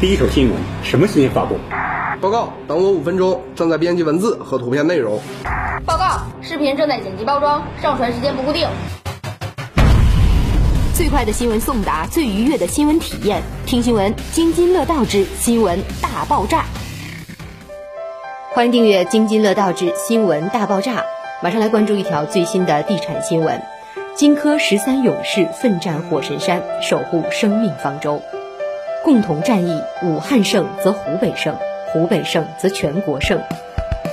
[0.00, 1.56] 第一手新闻，什么新闻发布？
[2.22, 5.20] 报告，等我五分钟，正在编辑文字和图片内容。
[5.84, 8.66] 报告，视频正在剪辑包装，上传时间不固定。
[10.94, 16.64] 最快的新闻送达，最愉悦的新闻体验，听新闻津津乐道之新闻大爆炸。
[18.52, 21.04] 欢迎订阅津津乐道之新闻大爆炸。
[21.42, 23.60] 马上来关注一条最新的地产新闻：
[24.14, 28.22] 荆轲十三勇士奋战火神山，守护生命方舟。
[29.02, 33.40] 共同战役，武汉胜则湖北胜，湖北胜则全国胜。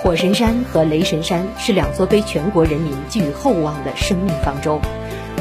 [0.02, 4.80] 火神山和雷神山是两座被全国人民寄予厚望的生命方舟。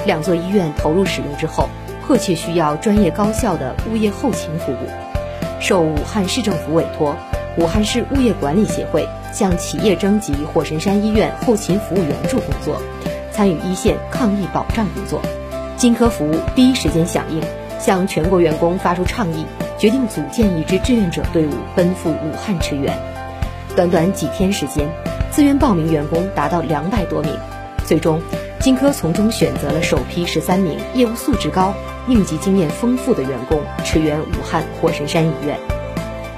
[0.05, 1.69] 两座医院投入使用之后，
[2.05, 4.77] 迫切需要专业高效的物业后勤服务。
[5.61, 7.17] 受武汉市政府委托，
[7.57, 12.83] 武汉市物业管理协会向企业征集火神山医院后勤服务援助工作，
[13.31, 15.23] 参与一线抗疫保障工作。
[15.77, 17.41] 金科服务第一时间响应。
[17.87, 19.47] 向全国员工发出倡议，
[19.79, 22.93] 决定组建一支志愿者队伍奔赴武汉驰援。
[23.77, 24.91] 短短几天时间，
[25.31, 27.31] 自愿报名员工达到两百多名。
[27.85, 28.21] 最终，
[28.59, 31.73] 荆轲从中选择了首批十三名业务素质高、
[32.09, 35.57] 应急经验丰富的员工驰援武汉火神山医院。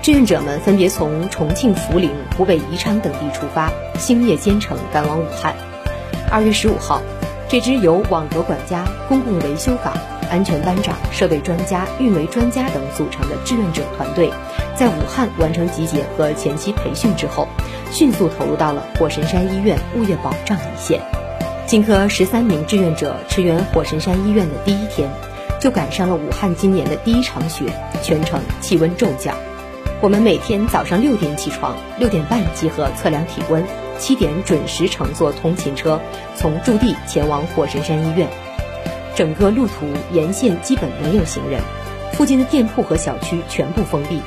[0.02, 5.54] 志愿者们分别从重庆涪陵、湖北宜昌等地出发，星夜兼程赶往武汉。
[6.30, 7.00] 二月十五号，
[7.48, 9.94] 这支由网格管家、公共维修岗。
[10.28, 14.30] 安全班长、设备专家、运维专家等组成的志愿者团队，
[14.74, 17.48] 在武汉完成集结和前期培训之后，
[17.90, 21.00] 迅速投入到了火神山医院物业保障一线。
[21.66, 25.10] 荆轲十三名志愿者驰援火神山医院的第一天，
[25.60, 27.64] 就赶上了武汉今年的第一场雪，
[28.02, 29.34] 全程气温骤降。
[30.00, 33.64] 我们每天早上六点起床，六点半集合测量体温，
[33.98, 36.00] 七点准时乘坐通勤车，
[36.36, 38.28] 从驻地前往火神山医院。
[39.18, 41.60] 整个路途沿线基本没有行人，
[42.12, 44.20] 附近的店铺和小区全部封闭，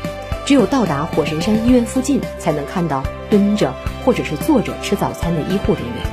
[0.46, 6.06] 只有到达火神山医院附近才能看到蹲着或者是坐着吃早餐的医护人员。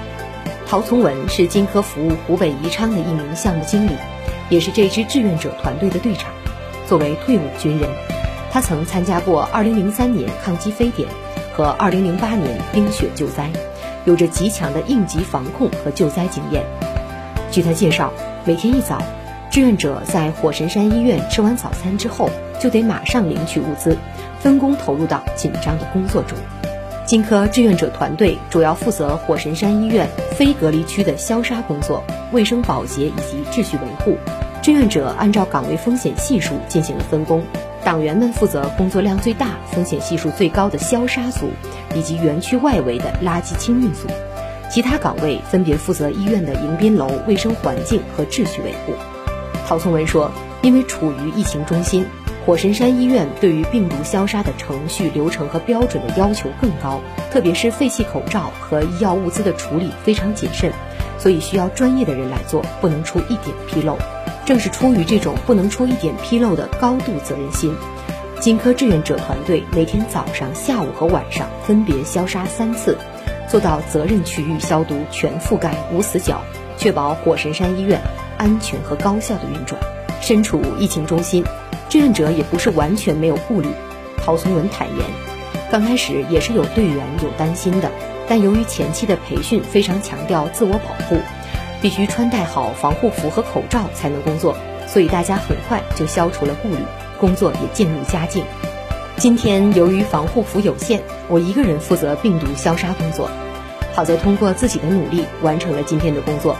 [0.64, 3.90] 陶从文是金科服务湖北宜昌的一名项目经理，
[4.48, 6.30] 也是这支志愿者团队的队长。
[6.86, 7.90] 作为退伍军人，
[8.52, 11.08] 他曾参加过2003年抗击非典
[11.52, 13.50] 和2008年冰雪救灾，
[14.05, 16.64] 有着极强的应急防控和救灾经验。
[17.51, 18.13] 据他介绍。
[18.45, 19.03] 每天一早，
[19.51, 23.95] 志愿者在火神山医院吃完早餐之后，就得马上领取物资，
[24.41, 26.39] 分工投入到紧张的工作中。
[27.05, 34.17] 荆科志愿者团队主要负责火神山医院非隔离区的消杀工作、卫生保洁以及秩序维护。
[34.63, 37.42] 志愿者按照岗位风险系数进行了分工，
[37.85, 41.51] 党员们负责工作量最大、风险系数最高的消杀组，
[41.95, 44.07] 以及园区外围的垃圾清运组。
[44.70, 48.95] 其他岗位分别负责医院的迎宾楼卫生环境和秩序维护。
[49.67, 50.30] 陶从文说
[50.62, 52.06] ：“因为处于疫情中心，
[52.45, 60.73] 火神山医院对于病毒消杀的程序、流程和标准的要求更高，特别是废弃口罩和医药物资的处理非常谨慎，
[61.18, 63.98] 所以需要专业的人来做，不能出一点纰漏。
[64.46, 67.74] 正是出于这种不能出一点纰漏的高度责任心，
[68.40, 72.96] 金科志愿者团队每天早上、下午和晚上分别消杀三次。”
[73.48, 76.42] 做到责任区域消毒全覆盖无死角，
[76.77, 78.01] 确保火神山医院
[78.36, 79.81] 安全和高效的运转。
[80.20, 81.45] 身处疫情中心，
[81.89, 83.69] 志愿者也不是完全没有顾虑。
[84.19, 84.98] 陶从文坦言，
[85.70, 87.91] 刚开始也是有队员有担心的，
[88.29, 91.17] 但由于前期的培训非常强调自我保护，
[91.80, 94.55] 必须穿戴好防护服和口罩才能工作，
[94.86, 96.77] 所以大家很快就消除了顾虑，
[97.19, 98.45] 工作也渐入佳境。
[99.18, 103.29] 今天由于防护服有限，我一个人负责病毒消杀工作。
[103.92, 106.56] 好在通过自己的努力完成了今天的工作，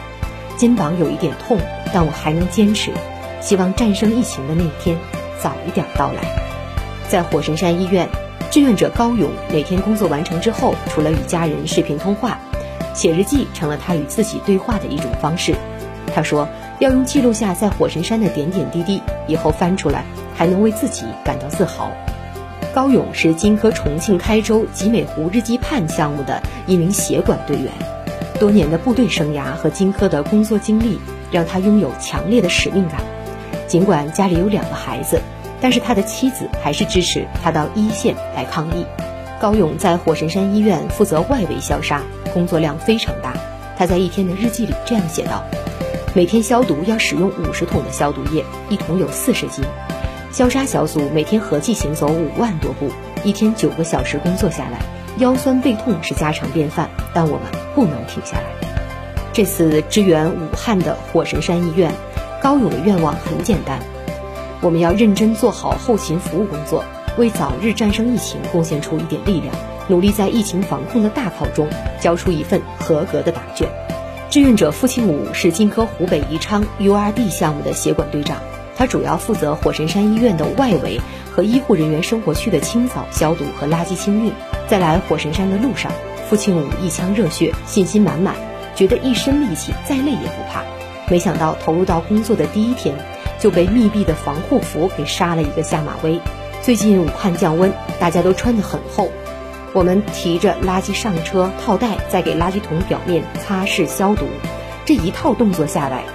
[0.57, 1.57] 肩膀有一点痛，
[1.93, 2.91] 但我还能坚持。
[3.39, 4.97] 希望战胜疫情的那一天
[5.41, 6.21] 早一点到来。
[7.07, 8.09] 在火神山医院，
[8.51, 12.39] 志愿者高勇每天工作完成之后，除了与家人视频通话，
[12.93, 15.55] 写日记成了他与自己对话的一种方式。
[16.13, 16.45] 他说
[16.79, 20.03] 要用记录下在火神山的点点滴滴，以后翻出来
[20.35, 21.89] 还能为自己感到自豪。
[22.79, 27.69] 高勇是金科重庆开州集美湖日记畔项目的一名协管队员，
[28.39, 30.97] 多年的部队生涯和金科的工作经历
[31.29, 33.01] 让他拥有强烈的使命感。
[33.67, 35.19] 尽管家里有两个孩子，
[35.59, 38.85] 但是他的妻子还是支持他到一线来抗疫。
[39.41, 42.01] 高勇在火神山医院负责外围消杀，
[42.33, 43.33] 工作量非常大。
[43.77, 45.43] 他在一天的日记里这样写道：
[46.15, 49.65] 每天消毒要使用五十桶的消毒液，一桶有四十斤。
[50.31, 52.91] 消杀小组每天合计行走五万多步，
[53.23, 54.79] 一天九个小时工作下来，
[55.17, 57.41] 腰酸背痛是家常便饭，但我们
[57.73, 58.43] 不能停下来。
[59.33, 61.91] 这次支援武汉的火神山医院，
[62.41, 63.79] 高勇的愿望很简单：
[64.61, 66.83] 我们要认真做好后勤服务工作，
[67.17, 69.53] 为早日战胜疫情贡献出一点力量，
[69.87, 71.67] 努力在疫情防控的大考中
[71.99, 73.67] 交出一份合格的答卷。
[74.29, 78.37] 志愿者付庆武是金科湖北宜昌 URD 项目的协管队长，
[78.79, 84.31] 他主要负责火神山医院的外围和医护人员生活区的清扫、消毒和垃圾清运。
[84.69, 85.91] 在来火神山的路上，
[86.29, 88.35] 付庆武一腔热血，信心满满，
[88.75, 90.63] 觉得一身力气再累也不怕。
[91.09, 92.95] 没想到投入到工作的第一天，
[93.37, 96.17] 就被密闭的防护服给杀了一个下马威。
[96.61, 99.09] 最近武汉降温，大家都穿得很厚。
[99.73, 104.25] 我们提着垃圾上车套袋，再给垃圾桶表面擦拭消毒，
[104.85, 106.05] 这一套动作下来，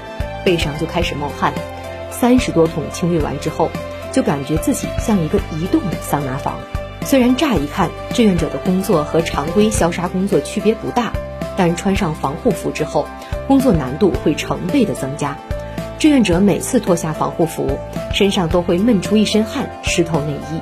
[0.46, 1.52] 背上就开始冒汗。
[2.24, 3.68] 三十多桶清运完之后，
[4.10, 6.58] 就感觉自己像一个移动的桑拿房。
[7.04, 11.12] 虽然乍一看，志愿者的工作和常规消杀工作区别不大，
[11.54, 13.06] 但穿上防护服之后，
[13.46, 15.36] 工作难度会成倍的增加。
[15.98, 17.78] 志愿者每次脱下防护服，
[18.14, 20.60] 身上都会闷出一身汗，湿透内衣。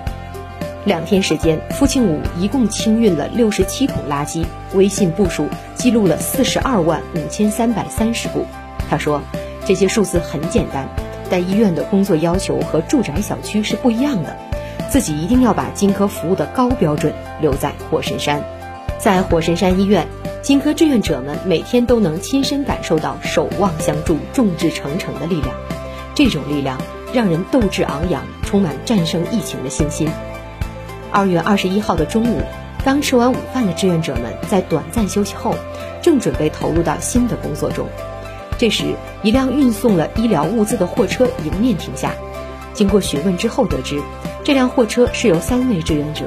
[0.84, 4.44] 两天时间，付庆武一共清运了六十七桶垃圾，
[4.74, 8.46] 微信步数记录了四十二万五千三百三十步。
[8.90, 9.22] 他说
[9.64, 10.88] ：“这些数字很简单，
[11.30, 14.36] 但医院的工作要求和住宅小区是不一样的，
[14.90, 18.42] 自己一定要把金科服务的高标准留在火神山。
[18.98, 20.06] 在火神山医院。”
[20.42, 25.54] 金科志愿者们每天都能亲身感受到守望相助、众志成城的力量，
[26.16, 26.76] 这种力量
[27.12, 30.10] 让人斗志昂扬，充满战胜疫情的信心。
[31.12, 32.40] 二月二十一号的中午，
[32.84, 35.54] 刚吃完午饭的志愿者们在短暂休息后，
[36.02, 37.86] 正准备投入到新的工作中。
[38.62, 38.94] 这时，
[39.24, 42.14] 一辆运送了医疗物资的货车迎面停下。
[42.72, 44.00] 经过询问之后，得知
[44.44, 46.26] 这辆货车是由三位志愿者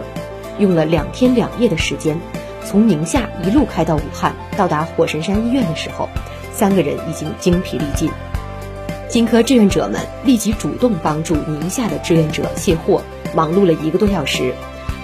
[0.60, 2.20] 用了两天两夜的时间。
[2.66, 6.10] 从宁夏一路开到武汉，到达火神山医院的时候，
[6.52, 8.12] 三个人已经精疲力尽。
[9.08, 13.02] 金科志愿者们立即主动帮助宁夏的志愿者卸货，
[13.34, 14.54] 忙碌了一个多小时。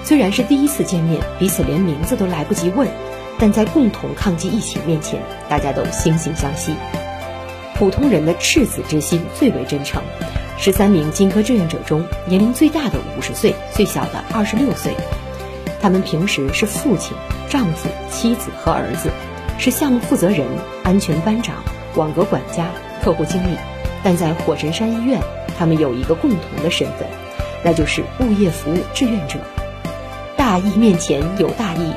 [0.03, 2.89] 虽然是第一次见面，彼此连名字都来不及问，
[3.39, 6.75] 但在共同抗击疫情面前，大家都惺惺相惜。
[7.81, 10.03] 普通人的赤子之心最为真诚。
[10.55, 14.93] 十三名金科志愿者中，年龄最大的五十岁，最小的二十六岁。
[15.81, 17.17] 他们平时是父亲。
[17.49, 19.09] 丈夫、妻子和儿子
[19.57, 20.45] 是项目负责人、
[20.83, 21.55] 安全班长、
[21.95, 22.67] 网格管家、
[23.03, 23.57] 客户经理，
[24.03, 25.19] 但在火神山医院，
[25.57, 27.07] 他们有一个共同的身份，
[27.63, 29.39] 那就是物业服务志愿者。
[30.37, 31.93] 大义面前有大义，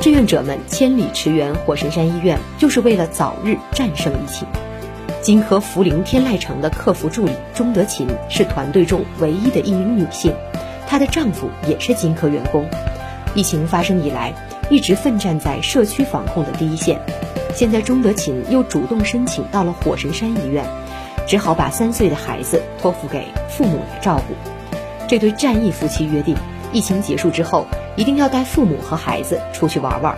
[0.00, 4.44] 志愿者们千里驰援火神山医院，就是为了早日战胜疫情。
[5.28, 10.34] 金科涪陵天籁城的客服助理钟德勤是团队中唯一的一名女性，
[10.86, 12.66] 她的丈夫也是金科员工。
[13.34, 14.32] 疫情发生以来。
[14.70, 16.98] 一直奋战在社区防控的第一线，
[17.54, 20.64] 现在钟德勤又主动申请到了火神山医院，
[21.26, 24.34] 只好把三岁的孩子托付给父母来照顾。
[25.06, 26.34] 这对战役夫妻约定，
[26.72, 27.66] 疫情结束之后
[27.96, 30.16] 一定要带父母和孩子出去玩玩。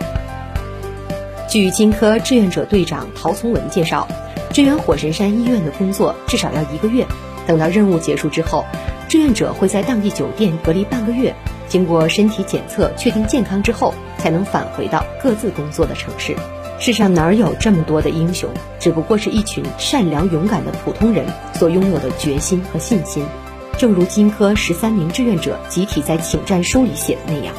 [1.49, 4.07] 据金科志愿者队长陶从文介绍，
[4.51, 7.05] 支援火神山医院的工作至少要一个月，
[7.47, 8.65] 等到任务结束之后，
[9.07, 11.33] 志愿者会在当地酒店隔离半个月。
[11.69, 16.35] 经过身体检测确定健康之后，才能返回到各自工作的城市。
[16.79, 18.49] 世上哪有这么多的英雄？
[18.77, 23.23] 只不过是一群善良勇敢的普通人所拥有的决心和信心。
[23.77, 27.55] 正如金科十三名志愿者集体在请战书里写的那样：“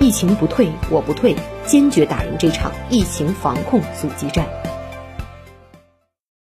[0.00, 4.44] 疫情不退，我不退，坚决打赢这场疫情防控阻击战。”